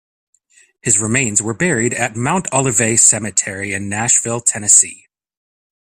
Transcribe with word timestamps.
His 0.81 0.97
remains 0.97 1.43
were 1.43 1.53
buried 1.53 1.93
at 1.93 2.15
Mount 2.15 2.47
Olivet 2.51 2.99
Cemetery 2.99 3.71
in 3.71 3.87
Nashville, 3.87 4.41
Tennessee. 4.41 5.05